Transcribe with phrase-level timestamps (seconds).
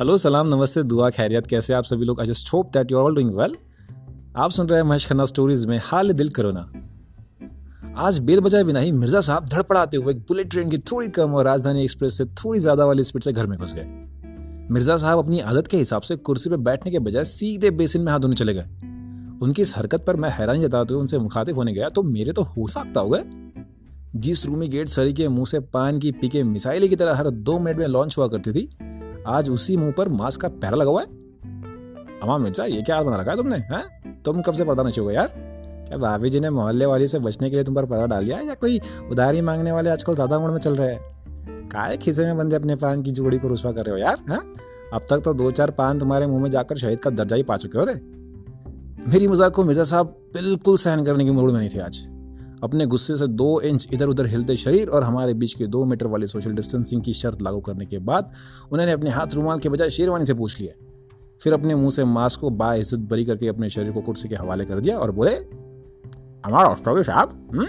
[0.00, 3.14] Hello सलाम नमस्ते दुआ खैरियत कैसे आप सभी लोग I just hope that you all
[3.14, 3.54] doing well
[4.36, 6.60] आप सुन रहे हैं महेश खन्ना स्टोरीज में हाल दिल करो ना
[8.06, 11.44] आज बेल बजाए बिना ही मिर्ज़ा साहब धड़पड़ाते हुए बुलेट ट्रेन की थोड़ी कम और
[11.44, 13.84] राजधानी एक्सप्रेस से थोड़ी ज़्यादा वाली स्पीड से घर में घुस गए।
[14.72, 18.12] मिर्ज़ा साहब अपनी आदत के हिसाब से कुर्सी पर बैठने के बजाय सीधे बेसिन में
[18.12, 18.66] हाथ धोने चले गए।
[19.42, 22.42] उनकी इस हरकत पर मैं हैरानी जताते हुए उनसे मुखातिब होने गया तो मेरे तो
[22.42, 23.22] हो सकता हुआ
[24.16, 27.58] जिस रूमी गेट सरी के मुँह से पान की पीके मिसाइल की तरह हर दो
[27.58, 28.70] मिनट में लॉन्च हुआ करती थी
[29.26, 31.06] आज उसी मुँह पर मास्क का पैरा लगा हुआ है?
[32.22, 33.82] अमा मिर्ज़ा, ये क्या बना रखा है तुमने, है?
[34.24, 35.32] तुम कब से पर्दा नहीं यार?
[35.88, 38.40] क्या भाभी जी ने मोहल्ले वाली से बचने के लिए तुम पर पर्दा डाल दिया
[38.40, 41.00] या कोई उधारी मांगने वाले आजकल ज़्यादा मोड़ में चल रहे हैं?
[41.68, 44.38] काय खिसे में बंदे अपने पान की जोड़ी को रुसवा कर रहे हो यार, है?
[44.94, 47.56] अब तक तो दो चार पान तुम्हारे मुँह में जाकर शहीद का दर्जा ही पा
[47.56, 47.94] चुके होते
[49.10, 52.19] मेरी मज़ाक को मिर्ज़ा साहब बिल्कुल सहन करने के मूड में नहीं थे आज।
[52.64, 56.06] अपने गुस्से से दो इंच इधर उधर हिलते शरीर और हमारे बीच के दो मीटर
[56.06, 58.32] वाली सोशल डिस्टेंसिंग की शर्त लागू करने के बाद
[58.72, 60.72] उन्होंने अपने हाथ रुमाल के बजाय शेरवानी से पूछ लिया
[61.42, 64.64] फिर अपने मुँह से मास्क को बाइज्जत बरी करके अपने शरीर को कुर्सी के हवाले
[64.64, 65.34] कर दिया और बोले,
[66.46, 67.66] हमारा स्टॉबी साहब हम्म?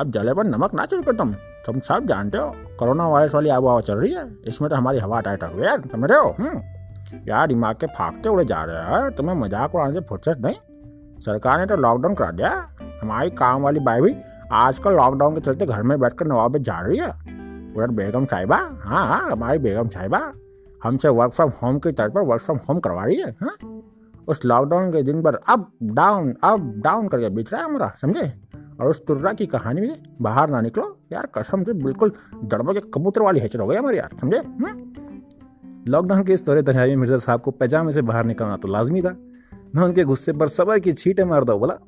[0.00, 1.32] अब जले पर नमक ना चल कर तुम
[1.66, 4.98] तुम सब जानते हो, कोरोना वायरस वाली आबो हवा चल रही है, इसमें तो हमारी
[4.98, 6.60] हवा टाइट हो यार, समझ रहे हो हम्म?
[7.28, 11.58] यार दिमाग के फाकते उड़े जा रहे हैं तुम्हें मज़ाक उड़ाने से फुर्सत नहीं सरकार
[11.58, 12.50] ने तो लॉकडाउन करा दिया
[13.04, 14.14] हमारी काम वाली बाई भी
[14.52, 17.08] आजकल लॉकडाउन के चलते घर में बैठकर नवाब जा रही है।
[17.76, 20.20] उधर बेगम साहिबा हाँ हाँ हमारी बेगम साहिबा,
[20.82, 23.56] हमसे वर्क फ्रॉम होम की तरफ़ पर वर्क फ्रॉम होम करवा रही है हाँ।
[24.28, 28.32] उस लॉकडाउन के दिन पर अप डाउन अप डाउन करके बीत रहा है हमारा, समझे?
[28.80, 32.12] और उस तुर्रा की कहानी में बाहर ना निकलो। यार कसम से बिल्कुल
[32.44, 34.42] दड़बे के कबूतर वाली हेचर हो गई हमारे यार, समझे?
[35.88, 39.16] लॉकडाउन के इस दौरे तन्हाई मिर्ज़ा साहब को पैजामे से बाहर निकलना तो लाजमी था।
[39.74, 41.78] मैं उनके गुस्से पर सबर की छीटें मार दो बोला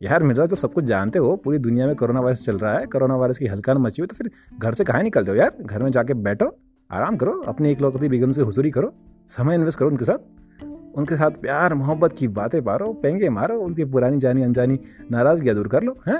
[0.00, 2.86] यार मिर्ज़ा तो सब कुछ जानते हो, पूरी दुनिया में कोरोना वायरस चल रहा है,
[2.86, 5.52] कोरोना वायरस की हल्का मची हुई तो फिर घर से कहाँ निकलते हो यार?
[5.60, 6.56] घर में जाके बैठो,
[6.90, 8.92] आराम करो, अपनी इकलौती बेगम से हुजूरी करो,
[9.28, 13.84] समय इन्वेस्ट करो उनके साथ। उनके साथ प्यार, मोहब्बत की बातें पारो, पेंगे मारो, उनकी
[13.84, 14.78] पुरानी जानी अनजानी
[15.10, 16.18] नाराज़गी दूर कर लो, हैं?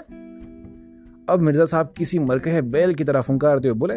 [1.30, 3.94] अब मिर्ज़ा साहब किसी मरकहे बैल की तरह फुंकारते हुए बोले,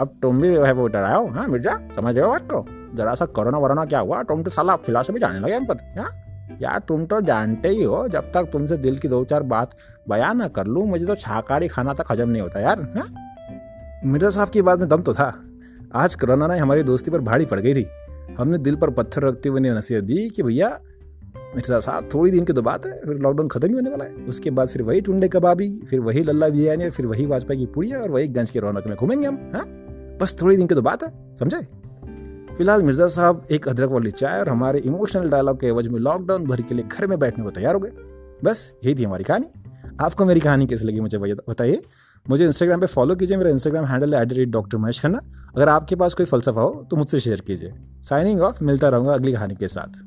[0.00, 1.78] अब तुम भी है वो डराओ हाँ मिर्ज़ा?
[1.96, 2.64] समझ हो बात को?
[2.96, 4.22] जरा सा कोरोना वरोना क्या हुआ?
[4.22, 6.10] तुम तो साला फ़िलहाल से भी जाने लगे हम पर हाँ?
[6.62, 9.70] यार तुम तो जानते ही हो, जब तक तुमसे दिल की दो चार बात
[10.08, 13.06] बयान ना कर लूँ, मुझे तो शाकाहारी खाना तक हजम नहीं होता यार, हा?
[14.04, 15.42] मिर्ज़ा साहब की बात में दम तो था।
[15.94, 17.86] आज कोरोना ने हमारी दोस्ती पर भारी पड़ गई थी।
[18.38, 20.80] हमने दिल पर पत्थर रखते हुए नसीहत दी कि भैया,
[21.36, 24.10] मिर्ज़ा साहब, थोड़ी दिन की तो बात है, फिर लॉकडाउन खत्म ही होने वाला है।
[24.10, 27.98] उसके बाद फिर वही टुंडे कबाबी, फिर वही लल्ला बिरयानी फिर वही वाजपेयी की पुड़िया,
[27.98, 29.64] और वही गंज के रौनक में घूमेंगे हम हाँ?
[30.20, 31.56] बस थोड़ी दिन की तो बात है, समझे?
[32.58, 36.44] फ़िलहाल मिर्ज़ा साहब एक अदरक वाली चाय और हमारे इमोशनल डायलॉग के एवज में लॉकडाउन
[36.44, 37.90] भर के लिए घर में बैठने को तैयार हो गए।
[38.44, 39.46] बस, यही थी हमारी कहानी।
[40.00, 41.82] आपको मेरी कहानी कैसी लगी मुझे बताइए
[42.26, 45.20] मुझे इंस्टाग्राम पे फॉलो कीजिए, मेरा इंस्टाग्राम हैंडल है at the rate doctor Mahesh Khanna.
[45.56, 49.32] अगर आपके पास कोई फलसफा हो तो मुझसे शेयर कीजिए। साइनिंग ऑफ़ मिलता रहूँगा अगली
[49.32, 50.04] कहानी के साथ।